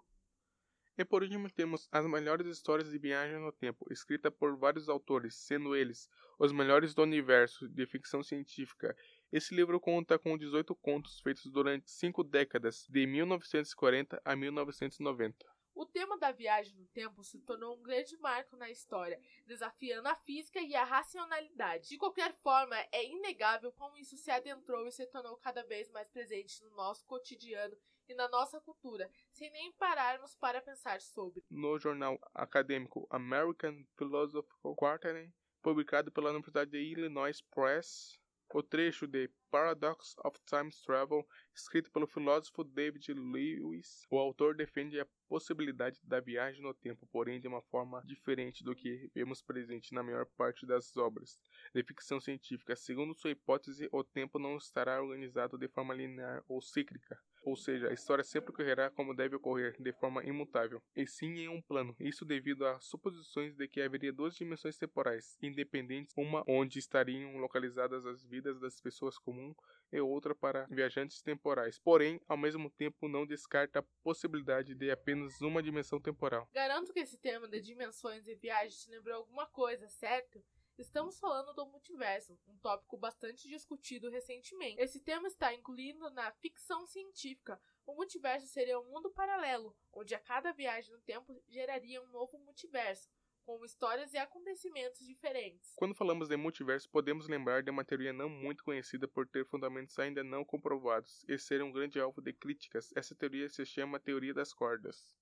E 1.01 1.05
por 1.07 1.23
último 1.23 1.49
temos 1.49 1.89
As 1.91 2.07
Melhores 2.07 2.47
Histórias 2.47 2.91
de 2.91 2.99
Viagem 2.99 3.41
no 3.41 3.51
Tempo, 3.51 3.91
escrita 3.91 4.31
por 4.31 4.55
vários 4.59 4.87
autores, 4.87 5.35
sendo 5.35 5.75
eles 5.75 6.11
os 6.39 6.53
melhores 6.53 6.93
do 6.93 7.01
universo 7.01 7.67
de 7.71 7.87
ficção 7.87 8.23
científica. 8.23 8.95
Esse 9.33 9.55
livro 9.55 9.81
conta 9.81 10.19
com 10.19 10.37
18 10.37 10.75
contos 10.75 11.19
feitos 11.23 11.51
durante 11.51 11.91
cinco 11.91 12.23
décadas, 12.23 12.87
de 12.87 13.07
1940 13.07 14.21
a 14.23 14.37
1990. 14.37 15.60
O 15.75 15.87
tema 15.87 16.19
da 16.19 16.33
viagem 16.33 16.75
no 16.75 16.87
tempo 16.89 17.23
se 17.23 17.39
tornou 17.41 17.77
um 17.77 17.83
grande 17.83 18.17
marco 18.19 18.57
na 18.57 18.71
história, 18.71 19.21
desafiando 19.47 20.09
a 20.09 20.15
física 20.15 20.61
e 20.61 20.75
a 20.75 20.85
racionalidade. 20.85 21.89
De 21.89 21.97
qualquer 21.97 22.35
forma, 22.43 22.77
é 22.93 23.05
inegável 23.05 23.73
como 23.73 23.97
isso 23.97 24.17
se 24.17 24.31
adentrou 24.31 24.87
e 24.87 24.93
se 24.93 25.07
tornou 25.07 25.37
cada 25.37 25.63
vez 25.63 25.91
mais 25.91 26.09
presente 26.09 26.63
no 26.65 26.71
nosso 26.71 27.07
cotidiano 27.07 27.77
e 28.09 28.15
na 28.15 28.29
nossa 28.29 28.61
cultura, 28.61 29.11
sem 29.31 29.51
nem 29.51 29.73
pararmos 29.73 30.35
para 30.35 30.61
pensar 30.61 31.01
sobre. 31.01 31.45
No 31.49 31.79
jornal 31.79 32.19
acadêmico 32.35 33.07
American 33.09 33.85
Philosophical 33.97 34.75
Quarterly, 34.75 35.33
publicado 35.63 36.11
pela 36.11 36.31
Universidade 36.31 36.73
de 36.73 36.79
Illinois 36.79 37.41
Press, 37.41 38.20
o 38.53 38.63
trecho 38.63 39.07
de 39.07 39.31
Paradox 39.51 40.15
of 40.25 40.39
Time 40.45 40.71
Travel, 40.85 41.27
escrito 41.55 41.91
pelo 41.91 42.07
filósofo 42.07 42.65
David 42.65 43.13
Lewis, 43.15 44.07
o 44.11 44.19
autor 44.19 44.55
defende 44.55 44.99
a 44.99 45.07
possibilidade 45.29 46.01
da 46.03 46.21
viagem 46.21 46.63
no 46.63 46.75
tempo, 46.75 47.07
porém 47.13 47.41
de 47.41 47.47
uma 47.47 47.63
forma 47.63 48.03
diferente 48.05 48.65
do 48.65 48.75
que 48.75 49.11
vemos 49.15 49.43
presente 49.43 49.95
na 49.95 50.03
maior 50.03 50.27
parte 50.37 50.67
das 50.67 50.97
obras 50.97 51.39
de 51.75 51.83
ficção 51.85 52.21
científica. 52.21 52.75
Segundo 52.75 53.15
sua 53.15 53.31
hipótese, 53.31 53.89
o 53.93 54.03
tempo 54.03 54.39
não 54.39 54.57
estará 54.57 55.01
organizado 55.01 55.57
de 55.57 55.69
forma 55.69 55.95
linear 55.95 56.43
ou 56.49 56.61
cíclica, 56.61 57.19
ou 57.43 57.57
seja, 57.57 57.89
a 57.89 57.93
história 57.93 58.25
sempre 58.25 58.51
ocorrerá 58.51 58.91
como 58.91 59.15
deve 59.15 59.37
ocorrer, 59.37 59.75
de 59.81 59.93
forma 59.93 60.25
imutável, 60.25 60.83
e 60.95 61.07
sim 61.07 61.39
em 61.39 61.49
um 61.49 61.61
plano. 61.61 61.95
Isso 61.99 62.25
devido 62.25 62.67
a 62.67 62.79
suposições 62.81 63.57
de 63.57 63.67
que 63.69 63.81
haveria 63.81 64.13
duas 64.13 64.35
dimensões 64.35 64.77
temporais, 64.77 65.39
independentes, 65.43 66.15
uma 66.17 66.45
onde 66.47 66.79
estariam 66.79 67.37
localizadas 67.39 68.05
as 68.07 68.25
vidas 68.25 68.61
das 68.61 68.81
pessoas 68.81 69.19
comuns 69.19 69.57
e 69.93 70.01
outra 70.01 70.35
para 70.35 70.67
viajantes 70.71 71.23
temporais. 71.23 71.79
Porém, 71.79 72.21
ao 72.29 72.37
mesmo 72.37 72.71
tempo, 72.71 73.09
não 73.09 73.27
descarta 73.27 73.81
a 73.81 73.85
possibilidade 74.03 74.75
de 74.75 74.91
apenas 74.91 75.41
uma 75.41 75.63
dimensão 75.63 76.01
temporal. 76.01 76.49
Garanto 76.53 76.93
que 76.93 77.01
esse 77.01 77.19
tema 77.19 77.49
de 77.49 77.61
dimensões 77.61 78.27
e 78.27 78.35
viagens 78.35 78.83
te 78.83 78.91
lembrou 78.91 79.17
alguma 79.17 79.47
coisa, 79.47 79.89
certo? 79.89 80.43
Estamos 80.81 81.21
falando 81.21 81.53
do 81.53 81.67
multiverso, 81.67 82.41
um 82.49 82.57
tópico 82.57 82.97
bastante 82.97 83.47
discutido 83.47 84.09
recentemente. 84.09 84.81
Esse 84.81 84.99
tema 84.99 85.29
está 85.29 85.53
incluído 85.53 86.09
na 86.09 86.33
ficção 86.33 86.87
científica. 86.87 87.61
O 87.85 87.95
multiverso 87.95 88.47
seria 88.47 88.81
um 88.81 88.89
mundo 88.89 89.11
paralelo, 89.11 89.77
onde 89.93 90.15
a 90.15 90.19
cada 90.19 90.53
viagem 90.53 90.91
no 90.91 90.99
tempo 91.03 91.39
geraria 91.47 92.03
um 92.03 92.07
novo 92.07 92.39
multiverso, 92.39 93.11
com 93.45 93.63
histórias 93.63 94.15
e 94.15 94.17
acontecimentos 94.17 95.05
diferentes. 95.05 95.75
Quando 95.77 95.95
falamos 95.95 96.29
de 96.29 96.37
multiverso, 96.39 96.89
podemos 96.89 97.29
lembrar 97.29 97.63
de 97.63 97.71
uma 97.71 97.85
teoria 97.85 98.15
não 98.15 98.31
muito 98.31 98.65
conhecida 98.65 99.07
por 99.07 99.29
ter 99.29 99.45
fundamentos 99.45 99.99
ainda 99.99 100.25
não 100.25 100.47
comprovados 100.47 101.23
e 101.29 101.39
ser 101.39 101.63
um 101.63 101.71
grande 101.71 102.01
alvo 102.01 102.23
de 102.23 102.33
críticas. 102.33 102.91
Essa 102.97 103.15
teoria 103.15 103.51
se 103.51 103.67
chama 103.67 104.01
teoria 104.01 104.33
das 104.33 104.55
cordas. 104.55 105.13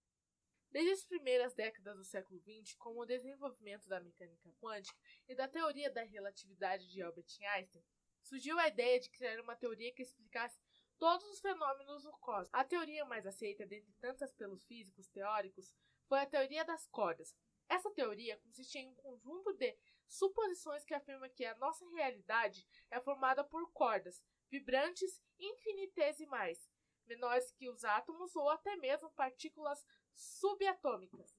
Desde 0.71 0.93
as 0.93 1.05
primeiras 1.05 1.55
décadas 1.55 1.97
do 1.97 2.05
século 2.05 2.41
XX, 2.41 2.75
com 2.77 2.99
o 2.99 3.07
desenvolvimento 3.07 3.89
da 3.89 4.01
mecânica 4.01 4.53
quântica 4.61 4.99
e 5.27 5.35
da 5.35 5.49
teoria 5.49 5.91
da 5.91 6.03
relatividade 6.03 6.89
de 6.91 7.01
Albert 7.01 7.27
Einstein, 7.55 7.83
surgiu 8.23 8.59
a 8.59 8.69
ideia 8.69 9.01
de 9.01 9.09
criar 9.11 9.41
uma 9.41 9.57
teoria 9.57 9.93
que 9.95 10.03
explicasse 10.03 10.61
todos 10.99 11.27
os 11.31 11.41
fenômenos 11.41 12.03
do 12.03 12.13
cosmos. 12.19 12.51
A 12.53 12.65
teoria 12.65 13.05
mais 13.07 13.27
aceita, 13.27 13.65
dentre 13.67 13.95
tantas 13.95 14.33
pelos 14.35 14.65
físicos 14.65 15.09
teóricos, 15.09 15.73
foi 16.07 16.21
a 16.21 16.27
teoria 16.27 16.65
das 16.65 16.87
cordas. 16.89 17.35
Essa 17.69 17.91
teoria 17.91 18.37
consiste 18.39 18.79
em 18.79 18.89
um 18.89 18.95
conjunto 18.95 19.53
de 19.55 19.77
suposições 20.07 20.85
que 20.85 20.95
afirma 20.95 21.29
que 21.29 21.45
a 21.45 21.57
nossa 21.57 21.89
realidade 21.91 22.67
é 22.91 23.01
formada 23.01 23.45
por 23.45 23.71
cordas 23.73 24.23
vibrantes 24.51 25.23
infinitesimais, 25.39 26.69
menores 27.07 27.51
que 27.53 27.69
os 27.69 27.85
átomos 27.85 28.35
ou 28.35 28.49
até 28.51 28.77
mesmo 28.77 29.11
partículas 29.13 29.85
subatômicas. 30.19 31.39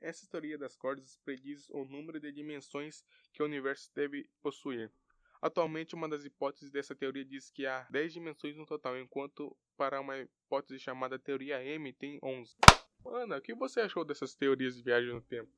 Essa 0.00 0.26
teoria 0.28 0.58
das 0.58 0.76
cordas 0.76 1.16
prediz 1.24 1.68
o 1.70 1.84
número 1.84 2.18
de 2.20 2.32
dimensões 2.32 3.04
que 3.32 3.42
o 3.42 3.46
universo 3.46 3.90
deve 3.94 4.28
possuir. 4.42 4.92
Atualmente, 5.40 5.94
uma 5.94 6.08
das 6.08 6.24
hipóteses 6.24 6.70
dessa 6.70 6.94
teoria 6.94 7.24
diz 7.24 7.50
que 7.50 7.66
há 7.66 7.86
10 7.90 8.14
dimensões 8.14 8.56
no 8.56 8.64
total, 8.64 8.98
enquanto 8.98 9.56
para 9.76 10.00
uma 10.00 10.18
hipótese 10.18 10.78
chamada 10.78 11.18
teoria 11.18 11.62
M 11.62 11.92
tem 11.92 12.18
11. 12.22 12.56
Ana, 13.06 13.36
o 13.36 13.40
que 13.40 13.54
você 13.54 13.80
achou 13.80 14.04
dessas 14.04 14.34
teorias 14.34 14.74
de 14.74 14.82
viagem 14.82 15.12
no 15.12 15.20
tempo? 15.20 15.52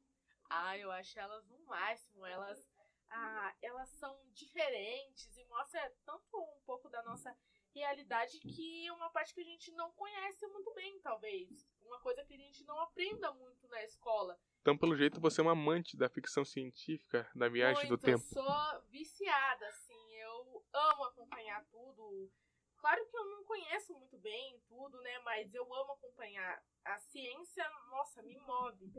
Ah, 0.51 0.77
eu 0.77 0.91
acho 0.91 1.19
elas 1.19 1.47
no 1.47 1.59
máximo. 1.67 2.27
Elas, 2.27 2.69
ah, 3.09 3.55
elas 3.63 3.89
são 3.91 4.19
diferentes 4.33 5.37
e 5.37 5.45
mostra 5.45 5.93
tanto 6.05 6.37
um 6.37 6.61
pouco 6.65 6.89
da 6.89 7.03
nossa 7.05 7.37
realidade 7.77 8.39
que 8.41 8.87
é 8.87 8.93
uma 8.93 9.11
parte 9.11 9.35
que 9.35 9.41
a 9.41 9.45
gente 9.45 9.71
não 9.73 9.93
conhece 9.93 10.47
muito 10.49 10.73
bem, 10.75 10.99
talvez. 11.01 11.69
Uma 11.83 12.01
coisa 12.01 12.25
que 12.25 12.35
a 12.35 12.39
gente 12.39 12.65
não 12.65 12.81
aprenda 12.81 13.33
muito 13.33 13.69
na 13.69 13.83
escola. 13.85 14.39
Então, 14.61 14.77
pelo 14.77 14.97
jeito, 14.97 15.21
você 15.21 15.41
é 15.41 15.45
uma 15.45 15.53
amante 15.53 15.97
da 15.97 16.09
ficção 16.09 16.45
científica, 16.45 17.31
da 17.35 17.49
viagem 17.49 17.87
muito, 17.87 17.97
do 17.97 18.03
tempo. 18.03 18.25
Eu 18.25 18.43
sou 18.43 18.83
viciada, 18.91 19.69
assim. 19.69 20.13
Eu 20.15 20.65
amo 20.73 21.05
acompanhar 21.05 21.65
tudo. 21.67 22.31
Claro 22.79 23.07
que 23.09 23.17
eu 23.17 23.25
não 23.27 23.45
conheço 23.45 23.93
muito 23.95 24.19
bem 24.19 24.61
tudo, 24.69 25.01
né? 25.03 25.19
Mas 25.21 25.55
eu 25.55 25.63
amo 25.73 25.93
acompanhar. 25.93 26.63
A 26.85 26.99
ciência, 26.99 27.69
nossa, 27.91 28.23
me 28.23 28.39
move. 28.39 28.93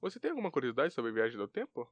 Você 0.00 0.20
tem 0.20 0.30
alguma 0.30 0.50
curiosidade 0.50 0.94
sobre 0.94 1.10
a 1.10 1.14
viagem 1.14 1.36
do 1.36 1.48
tempo? 1.48 1.90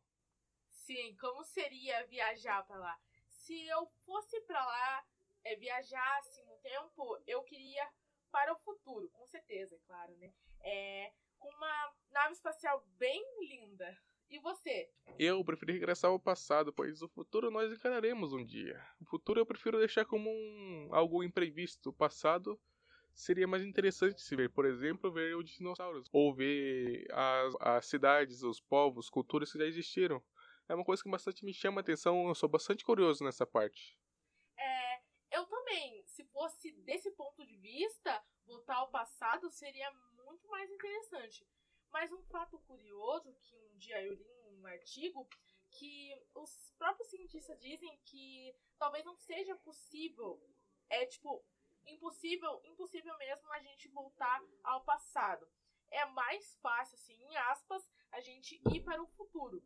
Sim, 0.71 1.17
como 1.17 1.43
seria 1.45 2.07
viajar 2.07 2.65
para 2.65 2.79
lá? 2.79 2.99
Se 3.29 3.67
eu 3.67 3.87
fosse 4.05 4.41
para 4.43 4.65
lá, 4.65 5.05
é, 5.47 5.57
viajasse 5.57 6.43
no 6.45 6.57
tempo, 6.59 7.19
eu 7.27 7.43
queria 7.43 7.89
para 8.31 8.53
o 8.53 8.59
futuro, 8.59 9.09
com 9.11 9.27
certeza, 9.27 9.77
é 9.77 9.79
claro, 9.87 10.15
né? 10.17 10.33
É, 10.61 11.13
com 11.39 11.49
uma 11.49 11.93
nave 12.11 12.33
espacial 12.33 12.85
bem 12.99 13.25
linda. 13.41 13.97
E 14.29 14.41
você? 14.41 14.91
Eu 15.19 15.45
preferi 15.45 15.75
regressar 15.75 16.11
ao 16.11 16.19
passado, 16.19 16.73
pois 16.73 17.01
o 17.01 17.09
futuro 17.09 17.49
nós 17.49 17.73
encararemos 17.73 18.33
um 18.33 18.45
dia. 18.45 18.85
O 19.01 19.05
futuro 19.05 19.39
eu 19.39 19.47
prefiro 19.47 19.79
deixar 19.79 20.05
como 20.05 20.29
um 20.29 20.89
algo 20.91 21.23
imprevisto. 21.23 21.91
O 21.91 21.93
passado 21.93 22.61
seria 23.15 23.47
mais 23.47 23.63
interessante 23.63 24.21
se 24.21 24.35
ver, 24.35 24.51
por 24.51 24.67
exemplo, 24.67 25.13
ver 25.13 25.37
os 25.37 25.49
dinossauros, 25.49 26.09
ou 26.13 26.35
ver 26.35 27.07
as, 27.13 27.55
as 27.61 27.87
cidades, 27.87 28.43
os 28.43 28.61
povos, 28.61 29.09
culturas 29.09 29.53
que 29.53 29.59
já 29.59 29.65
existiram. 29.65 30.21
É 30.69 30.75
uma 30.75 30.85
coisa 30.85 31.05
que 31.05 31.09
bastante 31.09 31.45
me 31.45 31.55
chama 31.55 31.81
a 31.81 31.83
atenção, 31.83 32.27
eu 32.27 32.35
sou 32.35 32.49
bastante 32.49 32.85
curioso 32.85 33.23
nessa 33.23 33.47
parte. 33.47 33.97
Eu 35.37 35.45
também, 35.45 36.03
se 36.07 36.25
fosse 36.25 36.73
desse 36.89 37.11
ponto 37.11 37.45
de 37.45 37.59
vista, 37.59 38.25
voltar 38.47 38.77
ao 38.77 38.89
passado 38.89 39.51
seria 39.51 39.93
muito 40.25 40.49
mais 40.49 40.71
interessante. 40.71 41.47
Mas 41.93 42.11
um 42.11 42.23
fato 42.23 42.59
curioso 42.61 43.37
que 43.43 43.55
um 43.55 43.77
dia 43.77 44.03
eu 44.03 44.15
li 44.15 44.27
um 44.47 44.67
artigo 44.67 45.29
que 45.73 46.19
os 46.35 46.73
próprios 46.79 47.11
cientistas 47.11 47.61
dizem 47.61 48.01
que 48.07 48.57
talvez 48.79 49.05
não 49.05 49.15
seja 49.15 49.55
possível, 49.57 50.41
é 50.89 51.05
tipo 51.05 51.45
impossível, 51.87 52.63
impossível 52.65 53.15
mesmo 53.19 53.53
a 53.53 53.61
gente 53.61 53.89
voltar 53.89 54.43
ao 54.65 54.85
passado. 54.85 55.47
É 55.91 56.07
mais 56.07 56.57
fácil, 56.63 56.95
assim, 56.95 57.23
em 57.25 57.37
aspas, 57.37 57.87
a 58.11 58.23
gente 58.23 58.59
ir 58.73 58.81
para 58.81 59.03
o 59.03 59.07
futuro. 59.09 59.63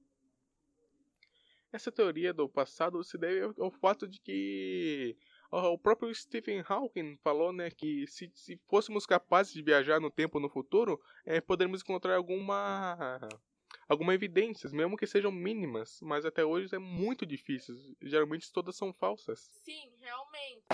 Essa 1.72 1.92
teoria 1.92 2.34
do 2.34 2.48
passado 2.48 3.04
se 3.04 3.16
deve 3.16 3.54
ao 3.62 3.70
fato 3.70 4.08
de 4.08 4.20
que 4.20 5.16
o 5.50 5.78
próprio 5.78 6.14
Stephen 6.14 6.62
Hawking 6.66 7.16
falou 7.22 7.52
né, 7.52 7.70
que 7.70 8.06
se, 8.06 8.30
se 8.34 8.60
fôssemos 8.68 9.06
capazes 9.06 9.52
de 9.52 9.62
viajar 9.62 10.00
no 10.00 10.10
tempo 10.10 10.38
no 10.38 10.48
futuro, 10.48 11.00
é, 11.24 11.40
poderíamos 11.40 11.82
encontrar 11.82 12.16
alguma 12.16 13.18
alguma 13.88 14.14
evidências, 14.14 14.72
mesmo 14.72 14.96
que 14.96 15.06
sejam 15.06 15.32
mínimas, 15.32 15.98
mas 16.02 16.24
até 16.24 16.44
hoje 16.44 16.74
é 16.74 16.78
muito 16.78 17.26
difícil. 17.26 17.74
Geralmente 18.00 18.52
todas 18.52 18.76
são 18.76 18.92
falsas. 18.92 19.48
Sim, 19.64 19.92
realmente. 20.00 20.64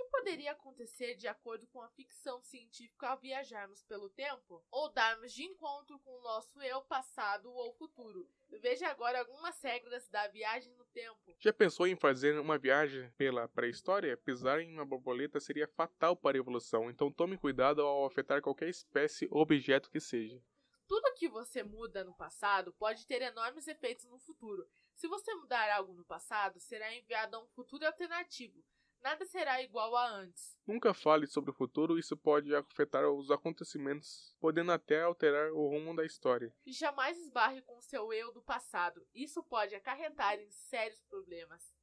Que 0.00 0.06
poderia 0.06 0.52
acontecer 0.52 1.14
de 1.14 1.28
acordo 1.28 1.66
com 1.66 1.82
a 1.82 1.88
ficção 1.90 2.40
científica 2.42 3.08
ao 3.08 3.18
viajarmos 3.18 3.82
pelo 3.82 4.08
tempo? 4.08 4.64
Ou 4.70 4.88
darmos 4.88 5.30
de 5.30 5.44
encontro 5.44 5.98
com 5.98 6.10
o 6.16 6.22
nosso 6.22 6.58
eu 6.62 6.80
passado 6.80 7.52
ou 7.52 7.74
futuro? 7.74 8.26
Veja 8.48 8.88
agora 8.88 9.18
algumas 9.18 9.60
regras 9.60 10.08
da 10.08 10.26
viagem 10.28 10.72
no 10.72 10.86
tempo. 10.86 11.36
Já 11.38 11.52
pensou 11.52 11.86
em 11.86 11.96
fazer 11.96 12.40
uma 12.40 12.56
viagem 12.56 13.10
pela 13.18 13.46
pré-história? 13.46 14.16
Pisar 14.16 14.60
em 14.60 14.72
uma 14.72 14.86
borboleta 14.86 15.38
seria 15.38 15.68
fatal 15.68 16.16
para 16.16 16.38
a 16.38 16.40
evolução, 16.40 16.88
então 16.88 17.12
tome 17.12 17.36
cuidado 17.36 17.82
ao 17.82 18.06
afetar 18.06 18.40
qualquer 18.40 18.70
espécie 18.70 19.28
ou 19.30 19.42
objeto 19.42 19.90
que 19.90 20.00
seja. 20.00 20.42
Tudo 20.88 21.12
que 21.12 21.28
você 21.28 21.62
muda 21.62 22.02
no 22.04 22.14
passado 22.14 22.72
pode 22.78 23.06
ter 23.06 23.20
enormes 23.20 23.68
efeitos 23.68 24.06
no 24.06 24.18
futuro. 24.18 24.66
Se 24.94 25.06
você 25.06 25.34
mudar 25.34 25.70
algo 25.70 25.92
no 25.92 26.06
passado, 26.06 26.58
será 26.58 26.90
enviado 26.94 27.36
a 27.36 27.40
um 27.40 27.48
futuro 27.48 27.84
alternativo 27.84 28.64
Nada 29.02 29.24
será 29.24 29.62
igual 29.62 29.96
a 29.96 30.08
antes. 30.08 30.56
Nunca 30.66 30.92
fale 30.92 31.26
sobre 31.26 31.50
o 31.50 31.54
futuro, 31.54 31.98
isso 31.98 32.16
pode 32.16 32.54
afetar 32.54 33.08
os 33.08 33.30
acontecimentos, 33.30 34.34
podendo 34.38 34.72
até 34.72 35.02
alterar 35.02 35.52
o 35.52 35.68
rumo 35.68 35.96
da 35.96 36.04
história. 36.04 36.52
E 36.66 36.72
jamais 36.72 37.18
esbarre 37.18 37.62
com 37.62 37.80
seu 37.80 38.12
eu 38.12 38.32
do 38.32 38.42
passado, 38.42 39.06
isso 39.14 39.42
pode 39.42 39.74
acarretar 39.74 40.38
em 40.38 40.50
sérios 40.50 41.02
problemas. 41.08 41.74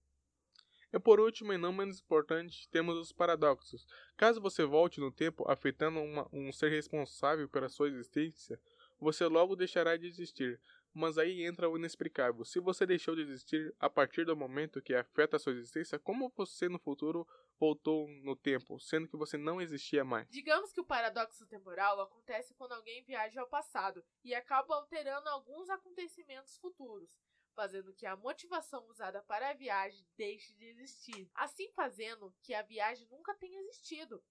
E 0.94 1.00
por 1.00 1.20
último, 1.20 1.52
e 1.52 1.58
não 1.58 1.74
menos 1.74 2.00
importante, 2.00 2.70
temos 2.70 2.98
os 2.98 3.12
paradoxos. 3.12 3.86
Caso 4.16 4.40
você 4.40 4.64
volte 4.64 5.02
no 5.02 5.12
tempo 5.12 5.44
afetando 5.50 6.00
uma, 6.00 6.30
um 6.32 6.52
ser 6.54 6.70
responsável 6.70 7.50
pela 7.50 7.68
sua 7.68 7.90
existência, 7.90 8.60
você 9.00 9.26
logo 9.26 9.56
deixará 9.56 9.98
de 9.98 10.08
existir, 10.08 10.60
mas 10.98 11.18
aí 11.18 11.46
entra 11.46 11.70
o 11.70 11.78
inexplicável. 11.78 12.44
Se 12.44 12.60
você 12.60 12.86
deixou 12.86 13.16
de 13.16 13.22
existir 13.22 13.74
a 13.80 13.90
partir 13.90 14.26
do 14.26 14.36
momento 14.36 14.82
que 14.82 14.96
afeta 14.96 15.36
a 15.36 15.40
sua 15.40 15.54
existência, 15.54 16.00
como 16.00 16.32
você 16.36 16.68
no 16.68 16.80
futuro 16.80 17.28
voltou 17.60 18.08
no 18.24 18.36
tempo, 18.36 18.80
sendo 18.80 19.08
que 19.08 19.16
você 19.16 19.38
não 19.38 19.62
existia 19.62 20.04
mais? 20.04 20.28
Digamos 20.30 20.72
que 20.72 20.82
o 20.82 20.86
paradoxo 20.86 21.46
temporal 21.46 22.02
acontece 22.02 22.54
quando 22.56 22.74
alguém 22.74 23.04
viaja 23.04 23.42
ao 23.42 23.48
passado 23.48 24.04
e 24.24 24.34
acaba 24.34 24.76
alterando 24.76 25.30
alguns 25.30 25.70
acontecimentos 25.70 26.58
futuros, 26.58 27.20
fazendo 27.56 27.94
que 27.94 28.06
a 28.06 28.16
motivação 28.16 28.88
usada 28.88 29.22
para 29.24 29.50
a 29.50 29.54
viagem 29.54 30.06
deixe 30.16 30.54
de 30.56 30.66
existir. 30.66 31.30
Assim 31.36 31.72
fazendo 31.72 32.34
que 32.42 32.54
a 32.54 32.62
viagem 32.62 33.08
nunca 33.10 33.36
tenha 33.36 33.60
existido. 33.62 34.24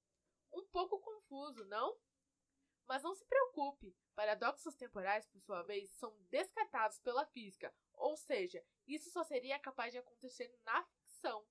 Um 0.52 0.64
pouco 0.66 0.98
confuso, 0.98 1.64
não? 1.66 1.96
Mas 2.86 3.02
não 3.02 3.14
se 3.14 3.24
preocupe, 3.24 3.94
paradoxos 4.14 4.74
temporais, 4.76 5.26
por 5.26 5.40
sua 5.40 5.62
vez, 5.62 5.90
são 5.90 6.16
descartados 6.30 6.98
pela 7.00 7.26
física, 7.26 7.74
ou 7.92 8.16
seja, 8.16 8.64
isso 8.86 9.10
só 9.10 9.24
seria 9.24 9.58
capaz 9.58 9.92
de 9.92 9.98
acontecer 9.98 10.54
na 10.64 10.84
ficção. 10.84 11.44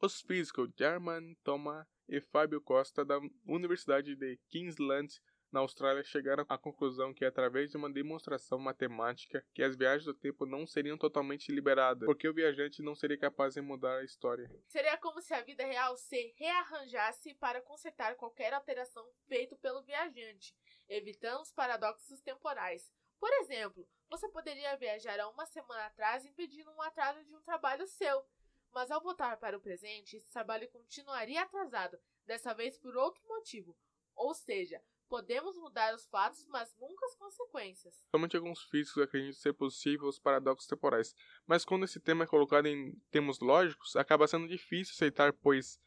Os 0.00 0.20
físicos 0.20 0.70
German 0.76 1.34
Thomas 1.44 1.86
e 2.08 2.20
Fábio 2.20 2.60
Costa 2.60 3.04
da 3.04 3.18
Universidade 3.46 4.16
de 4.16 4.38
Queensland 4.48 5.20
na 5.54 5.60
Austrália 5.60 6.02
chegaram 6.02 6.44
à 6.48 6.58
conclusão 6.58 7.14
que, 7.14 7.24
através 7.24 7.70
de 7.70 7.76
uma 7.76 7.88
demonstração 7.88 8.58
matemática, 8.58 9.46
que 9.54 9.62
as 9.62 9.76
viagens 9.76 10.04
do 10.04 10.12
tempo 10.12 10.44
não 10.44 10.66
seriam 10.66 10.98
totalmente 10.98 11.52
liberadas, 11.52 12.04
porque 12.06 12.28
o 12.28 12.34
viajante 12.34 12.82
não 12.82 12.96
seria 12.96 13.16
capaz 13.16 13.54
de 13.54 13.60
mudar 13.60 13.98
a 13.98 14.04
história. 14.04 14.50
Seria 14.66 14.98
como 14.98 15.22
se 15.22 15.32
a 15.32 15.40
vida 15.42 15.64
real 15.64 15.96
se 15.96 16.34
rearranjasse 16.36 17.34
para 17.34 17.62
consertar 17.62 18.16
qualquer 18.16 18.52
alteração 18.52 19.08
feita 19.28 19.56
pelo 19.56 19.84
viajante, 19.84 20.56
evitando 20.88 21.42
os 21.42 21.52
paradoxos 21.52 22.20
temporais. 22.20 22.92
Por 23.20 23.32
exemplo, 23.34 23.88
você 24.10 24.28
poderia 24.28 24.76
viajar 24.76 25.20
há 25.20 25.28
uma 25.28 25.46
semana 25.46 25.86
atrás 25.86 26.24
impedindo 26.24 26.72
um 26.72 26.82
atraso 26.82 27.24
de 27.24 27.32
um 27.32 27.42
trabalho 27.42 27.86
seu, 27.86 28.26
mas 28.72 28.90
ao 28.90 29.00
voltar 29.00 29.36
para 29.36 29.56
o 29.56 29.60
presente, 29.60 30.16
esse 30.16 30.32
trabalho 30.32 30.68
continuaria 30.72 31.42
atrasado, 31.42 31.96
dessa 32.26 32.52
vez 32.52 32.76
por 32.76 32.96
outro 32.96 33.22
motivo. 33.28 33.78
Ou 34.16 34.34
seja, 34.34 34.82
Podemos 35.08 35.56
mudar 35.56 35.94
os 35.94 36.06
fatos, 36.06 36.46
mas 36.48 36.74
nunca 36.76 37.06
as 37.06 37.14
consequências. 37.14 38.02
Somente 38.10 38.36
alguns 38.36 38.62
físicos 38.64 39.02
acreditam 39.02 39.40
ser 39.40 39.52
possível 39.52 40.08
os 40.08 40.18
paradoxos 40.18 40.66
temporais, 40.66 41.14
mas 41.46 41.64
quando 41.64 41.84
esse 41.84 42.00
tema 42.00 42.24
é 42.24 42.26
colocado 42.26 42.66
em 42.66 42.94
termos 43.10 43.38
lógicos, 43.40 43.96
acaba 43.96 44.26
sendo 44.26 44.48
difícil 44.48 44.94
aceitar, 44.94 45.32
pois 45.32 45.78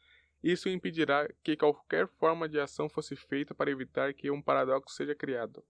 isso 0.42 0.68
impedirá 0.68 1.28
que 1.42 1.56
qualquer 1.56 2.06
forma 2.06 2.48
de 2.48 2.60
ação 2.60 2.88
fosse 2.88 3.16
feita 3.16 3.54
para 3.54 3.70
evitar 3.70 4.14
que 4.14 4.30
um 4.30 4.40
paradoxo 4.40 4.94
seja 4.94 5.14
criado. 5.14 5.66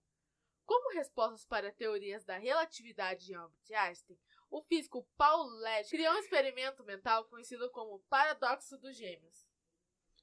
Como 0.66 0.92
respostas 0.92 1.46
para 1.46 1.72
teorias 1.72 2.24
da 2.24 2.36
relatividade 2.36 3.24
de 3.24 3.34
Albert 3.34 3.56
Einstein, 3.72 4.18
o 4.50 4.62
físico 4.62 5.08
Paul 5.16 5.46
Led 5.60 5.88
criou 5.88 6.12
um 6.14 6.18
experimento 6.18 6.84
mental 6.84 7.24
conhecido 7.24 7.70
como 7.70 8.04
paradoxo 8.10 8.76
dos 8.76 8.94
gêmeos. 8.94 9.47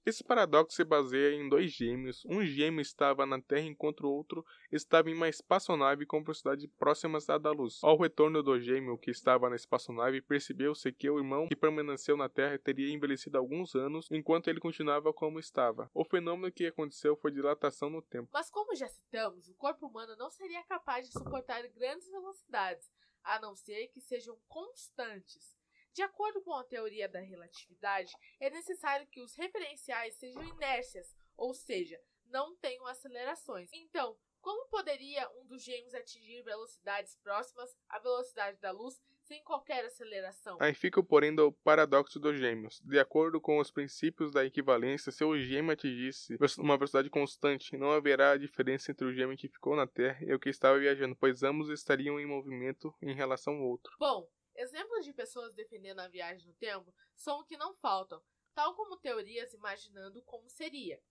Esse 0.06 0.24
paradoxo 0.24 0.76
se 0.76 0.84
baseia 0.84 1.34
em 1.34 1.50
dois 1.50 1.72
gêmeos. 1.72 2.24
Um 2.26 2.46
gêmeo 2.46 2.80
estava 2.80 3.26
na 3.26 3.42
Terra 3.42 3.66
enquanto 3.66 4.02
o 4.02 4.12
outro 4.12 4.46
estava 4.72 5.10
em 5.10 5.16
uma 5.16 5.28
espaçonave 5.28 6.06
com 6.06 6.22
velocidade 6.22 6.68
próximas 6.68 7.28
à 7.28 7.40
da 7.40 7.50
luz. 7.50 7.80
Ao 7.82 7.98
retorno 7.98 8.44
do 8.44 8.60
gêmeo 8.60 9.00
que 9.00 9.10
estava 9.10 9.50
na 9.50 9.56
espaçonave, 9.56 10.22
percebeu-se 10.22 10.92
que 10.92 11.10
o 11.10 11.18
irmão 11.18 11.48
que 11.48 11.56
permaneceu 11.56 12.16
na 12.16 12.30
Terra 12.30 12.60
teria 12.60 12.94
envelhecido 12.94 13.36
alguns 13.40 13.74
anos 13.74 14.08
enquanto 14.12 14.48
ele 14.48 14.60
continuava 14.60 15.12
como 15.12 15.40
estava. 15.40 15.90
O 15.92 16.06
fenômeno 16.06 16.52
que 16.52 16.68
aconteceu 16.68 17.16
foi 17.16 17.32
dilatação 17.32 17.90
no 17.90 18.04
tempo. 18.04 18.30
Mas 18.32 18.52
como 18.52 18.76
já 18.76 18.88
citamos, 18.88 19.50
o 19.50 19.56
corpo 19.56 19.88
humano 19.88 20.16
não 20.16 20.30
seria 20.30 20.64
capaz 20.66 21.08
de 21.08 21.14
suportar 21.14 21.68
grandes 21.70 22.08
velocidades, 22.12 22.92
a 23.24 23.40
não 23.40 23.56
ser 23.56 23.88
que 23.88 24.00
sejam 24.00 24.38
constantes. 24.48 25.58
De 25.96 26.02
acordo 26.02 26.42
com 26.42 26.54
a 26.54 26.64
teoria 26.66 27.08
da 27.08 27.22
relatividade, 27.22 28.12
é 28.38 28.50
necessário 28.50 29.08
que 29.08 29.22
os 29.22 29.34
referenciais 29.34 30.14
sejam 30.16 30.44
inércias, 30.44 31.16
ou 31.38 31.54
seja, 31.54 31.98
não 32.26 32.54
tenham 32.58 32.86
acelerações. 32.86 33.70
Então, 33.72 34.18
como 34.42 34.68
poderia 34.68 35.26
um 35.40 35.46
dos 35.46 35.64
gêmeos 35.64 35.94
atingir 35.94 36.44
velocidades 36.44 37.16
próximas 37.24 37.74
à 37.88 37.98
velocidade 37.98 38.60
da 38.60 38.72
luz 38.72 39.02
sem 39.24 39.42
qualquer 39.42 39.86
aceleração? 39.86 40.58
Aí 40.60 40.74
fica 40.74 41.00
o 41.00 41.04
porém 41.04 41.34
do 41.34 41.54
paradoxo 41.64 42.20
dos 42.20 42.38
gêmeos. 42.38 42.82
De 42.82 43.00
acordo 43.00 43.40
com 43.40 43.58
os 43.58 43.72
princípios 43.72 44.34
da 44.34 44.44
equivalência, 44.44 45.14
se 45.14 45.24
o 45.24 45.40
gêmeo 45.40 45.72
atingisse 45.72 46.38
uma 46.58 46.76
velocidade 46.76 47.10
constante, 47.10 47.78
não 47.78 47.92
haverá 47.92 48.36
diferença 48.36 48.92
entre 48.92 49.08
o 49.08 49.14
gêmeo 49.14 49.38
que 49.38 49.48
ficou 49.48 49.78
na 49.78 49.88
Terra 49.88 50.20
e 50.26 50.34
o 50.34 50.40
que 50.42 50.50
estava 50.50 50.78
viajando, 50.78 51.16
pois 51.16 51.42
ambos 51.42 51.70
estariam 51.70 52.20
em 52.20 52.26
movimento 52.26 52.94
em 53.02 53.16
relação 53.16 53.54
ao 53.54 53.64
outro. 53.64 53.96
Bom, 53.98 54.30
Exemplos 54.56 55.04
de 55.04 55.14
pessoas 55.14 55.54
defendendo 55.54 56.00
a 56.00 56.08
viagem 56.08 56.48
no 56.48 56.54
tempo 56.54 56.94
são 57.14 57.40
o 57.40 57.44
que 57.44 57.58
não 57.58 57.76
faltam, 57.76 58.24
tal 58.54 58.74
como 58.74 58.98
teorias 58.98 59.54
imaginando 59.54 60.22
como 60.24 60.50
seria. 60.50 61.02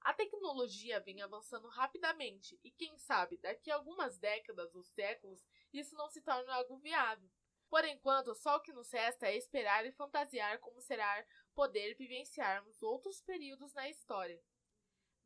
A 0.00 0.12
tecnologia 0.14 1.00
vem 1.00 1.20
avançando 1.22 1.68
rapidamente 1.68 2.58
e, 2.62 2.70
quem 2.70 2.96
sabe, 2.98 3.36
daqui 3.36 3.70
a 3.70 3.76
algumas 3.76 4.18
décadas 4.18 4.74
ou 4.74 4.82
séculos, 4.82 5.44
isso 5.72 5.94
não 5.96 6.08
se 6.08 6.20
torna 6.20 6.54
algo 6.54 6.76
viável. 6.78 7.28
Por 7.68 7.84
enquanto, 7.84 8.34
só 8.34 8.56
o 8.56 8.60
que 8.60 8.72
nos 8.72 8.90
resta 8.90 9.28
é 9.28 9.36
esperar 9.36 9.86
e 9.86 9.92
fantasiar 9.92 10.58
como 10.58 10.80
será 10.80 11.24
poder 11.54 11.94
vivenciarmos 11.94 12.82
outros 12.82 13.20
períodos 13.22 13.72
na 13.74 13.88
história. 13.88 14.42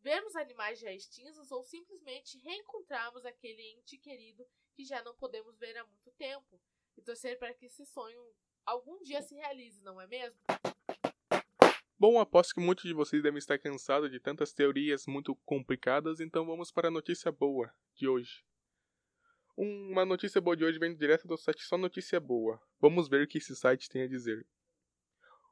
Vermos 0.01 0.37
animais 0.37 0.79
já 0.79 0.93
extintos 0.93 1.51
ou 1.51 1.63
simplesmente 1.63 2.39
reencontrarmos 2.39 3.25
aquele 3.25 3.63
ente 3.73 3.99
querido 3.99 4.47
que 4.75 4.85
já 4.85 5.03
não 5.03 5.17
podemos 5.17 5.59
ver 5.59 5.77
há 5.77 5.85
muito 5.87 6.13
torcer 7.07 7.39
para 7.39 7.55
que 7.55 7.67
esse 7.67 7.87
sonho 7.87 8.21
algum 8.67 9.01
dia 9.01 9.23
se 9.23 9.37
realize, 9.37 9.81
não 9.81 10.01
é 10.01 10.09
mesmo? 10.09 10.41
Bom, 11.97 12.19
aposto 12.19 12.53
que 12.53 12.61
muitos 12.61 12.85
de 12.85 12.93
vocês 12.93 13.23
devem 13.23 13.39
estar 13.39 13.59
cansados 13.59 14.11
de 14.11 14.19
tantas 14.19 14.53
teorias 14.53 15.07
muito 15.07 15.35
complicadas, 15.47 16.19
então 16.19 16.45
vamos 16.45 16.73
para 16.73 16.89
a 16.89 16.91
notícia 16.91 17.31
boa 17.31 17.73
de 17.95 18.09
hoje. 18.09 18.45
Uma 19.57 20.05
notícia 20.05 20.41
boa 20.41 20.57
de 20.57 20.65
hoje 20.65 20.79
vem 20.79 20.95
direto 20.95 21.27
do 21.27 21.39
site 21.39 21.63
Só 21.63 21.79
Notícia 21.79 22.21
Boa. 22.21 22.61
Vamos 22.79 23.09
ver 23.09 23.25
o 23.25 23.27
que 23.27 23.39
esse 23.39 23.57
site 23.57 23.89
tem 23.89 24.03
a 24.03 24.09
dizer. 24.09 24.47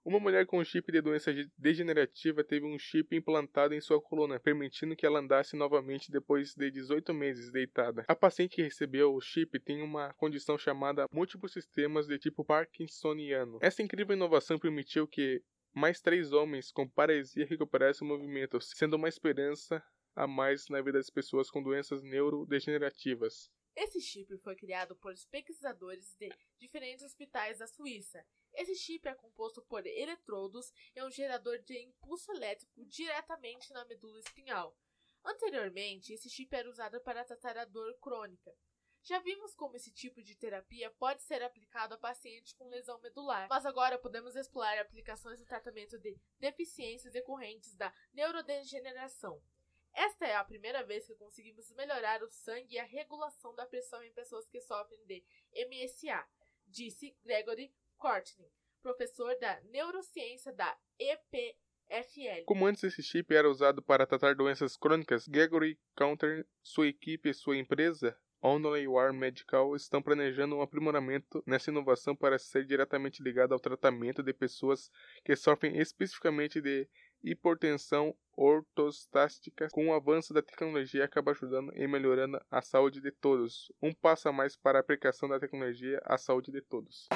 Uma 0.04 0.20
mulher 0.20 0.44
com 0.44 0.62
chip 0.62 0.92
de 0.92 1.00
doença 1.00 1.32
degenerativa 1.56 2.44
teve 2.44 2.66
um 2.66 2.78
chip 2.78 3.16
implantado 3.16 3.72
em 3.72 3.80
sua 3.80 3.98
coluna, 3.98 4.38
permitindo 4.38 4.94
que 4.94 5.06
ela 5.06 5.18
andasse 5.18 5.56
novamente 5.56 6.12
depois 6.12 6.54
de 6.54 6.70
18 6.70 7.14
meses 7.14 7.50
deitada. 7.50 8.04
A 8.06 8.14
paciente 8.14 8.56
que 8.56 8.62
recebeu 8.62 9.14
o 9.14 9.20
chip 9.22 9.58
tem 9.60 9.80
uma 9.80 10.12
condição 10.12 10.58
chamada 10.58 11.08
múltiplos 11.10 11.54
sistemas 11.54 12.06
de 12.06 12.18
tipo 12.18 12.44
parkinsoniano. 12.44 13.58
Essa 13.62 13.82
incrível 13.82 14.14
inovação 14.14 14.58
permitiu 14.58 15.08
que 15.08 15.42
mais 15.72 16.02
três 16.02 16.32
homens 16.32 16.70
com 16.70 16.86
paresia 16.86 17.46
recuperassem 17.46 18.06
o 18.06 18.10
movimento, 18.10 18.60
sendo 18.60 18.96
uma 18.96 19.08
esperança 19.08 19.82
a 20.14 20.26
mais 20.26 20.68
na 20.68 20.82
vida 20.82 20.98
das 20.98 21.08
pessoas 21.08 21.50
com 21.50 21.62
doenças 21.62 22.02
neurodegenerativas. 22.02 23.50
Esse 23.76 24.00
chip 24.00 24.36
foi 24.38 24.54
criado 24.54 24.94
por 24.96 25.12
pesquisadores 25.30 26.14
de 26.16 26.32
diferentes 26.58 27.04
hospitais 27.04 27.58
da 27.58 27.66
Suíça. 27.66 28.24
Esse 28.52 28.74
chip 28.76 29.08
é 29.08 29.14
composto 29.14 29.60
por 29.62 29.84
eletrodos 29.84 30.72
e 30.94 31.00
é 31.00 31.04
um 31.04 31.10
gerador 31.10 31.58
de 31.58 31.76
impulso 31.78 32.30
elétrico 32.32 32.84
diretamente 32.86 33.72
na 33.72 33.84
medula 33.84 34.20
espinhal. 34.20 34.76
Anteriormente, 35.24 36.12
esse 36.12 36.30
chip 36.30 36.54
era 36.54 36.70
usado 36.70 37.00
para 37.00 37.24
tratar 37.24 37.56
a 37.58 37.64
dor 37.64 37.98
crônica. 37.98 38.54
Já 39.02 39.18
vimos 39.18 39.54
como 39.54 39.76
esse 39.76 39.92
tipo 39.92 40.22
de 40.22 40.34
terapia 40.34 40.90
pode 40.92 41.22
ser 41.22 41.42
aplicado 41.42 41.94
a 41.94 41.98
pacientes 41.98 42.54
com 42.54 42.68
lesão 42.68 42.98
medular, 43.00 43.48
mas 43.50 43.66
agora 43.66 43.98
podemos 43.98 44.34
explorar 44.36 44.78
aplicações 44.78 45.40
no 45.40 45.46
tratamento 45.46 45.98
de 45.98 46.16
deficiências 46.38 47.12
decorrentes 47.12 47.74
da 47.74 47.92
neurodegeneração. 48.12 49.42
Esta 49.94 50.26
é 50.26 50.34
a 50.34 50.44
primeira 50.44 50.82
vez 50.82 51.06
que 51.06 51.14
conseguimos 51.14 51.70
melhorar 51.72 52.22
o 52.22 52.28
sangue 52.28 52.74
e 52.74 52.78
a 52.78 52.84
regulação 52.84 53.54
da 53.54 53.64
pressão 53.64 54.02
em 54.02 54.12
pessoas 54.12 54.46
que 54.48 54.60
sofrem 54.60 55.04
de 55.06 55.24
MSA, 55.54 56.26
disse 56.66 57.16
Gregory 57.24 57.72
Courtney, 57.96 58.50
professor 58.82 59.38
da 59.38 59.60
neurociência 59.62 60.52
da 60.52 60.76
EPFL. 60.98 62.44
Como 62.44 62.66
antes 62.66 62.82
esse 62.82 63.02
chip 63.02 63.32
era 63.32 63.48
usado 63.48 63.80
para 63.80 64.06
tratar 64.06 64.34
doenças 64.34 64.76
crônicas, 64.76 65.28
Gregory 65.28 65.78
Counter, 65.96 66.46
sua 66.60 66.88
equipe 66.88 67.28
e 67.28 67.34
sua 67.34 67.56
empresa 67.56 68.18
Only 68.44 68.86
War 68.86 69.10
Medical 69.14 69.74
estão 69.74 70.02
planejando 70.02 70.56
um 70.56 70.60
aprimoramento 70.60 71.42
nessa 71.46 71.70
inovação 71.70 72.14
para 72.14 72.38
ser 72.38 72.66
diretamente 72.66 73.22
ligado 73.22 73.54
ao 73.54 73.58
tratamento 73.58 74.22
de 74.22 74.34
pessoas 74.34 74.90
que 75.24 75.34
sofrem 75.34 75.78
especificamente 75.78 76.60
de 76.60 76.86
hipertensão 77.24 78.14
ortostástica. 78.36 79.68
Com 79.72 79.88
o 79.88 79.94
avanço 79.94 80.34
da 80.34 80.42
tecnologia, 80.42 81.04
acaba 81.04 81.32
ajudando 81.32 81.72
e 81.74 81.86
melhorando 81.88 82.40
a 82.50 82.60
saúde 82.60 83.00
de 83.00 83.10
todos. 83.10 83.72
Um 83.82 83.92
passo 83.92 84.28
a 84.28 84.32
mais 84.32 84.56
para 84.56 84.78
a 84.78 84.80
aplicação 84.80 85.28
da 85.28 85.40
tecnologia 85.40 86.00
à 86.04 86.18
saúde 86.18 86.52
de 86.52 86.60
todos 86.60 87.08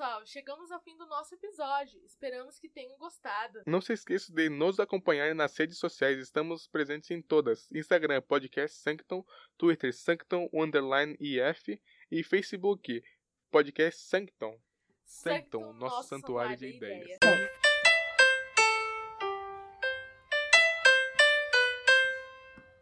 pessoal, 0.00 0.24
chegamos 0.24 0.70
ao 0.70 0.80
fim 0.80 0.96
do 0.96 1.04
nosso 1.06 1.34
episódio. 1.34 2.00
Esperamos 2.04 2.58
que 2.58 2.68
tenham 2.68 2.96
gostado. 2.96 3.62
Não 3.66 3.80
se 3.80 3.92
esqueça 3.92 4.32
de 4.32 4.48
nos 4.48 4.80
acompanhar 4.80 5.34
nas 5.34 5.56
redes 5.56 5.78
sociais. 5.78 6.18
Estamos 6.18 6.66
presentes 6.66 7.10
em 7.10 7.20
todas: 7.20 7.70
Instagram, 7.70 8.22
podcast 8.22 8.78
Sancton, 8.78 9.24
Twitter, 9.58 9.92
Sancton 9.92 10.48
Underline 10.54 11.16
IF 11.20 11.80
e 12.10 12.22
Facebook, 12.22 13.02
podcast 13.50 14.00
Sancton. 14.00 14.58
Sancton, 15.04 15.72
nosso, 15.74 15.80
nosso 15.80 16.08
santuário, 16.08 16.52
santuário 16.52 16.56
de, 16.56 16.70
de 16.70 16.76
ideias. 16.76 17.16
ideias. 17.16 17.69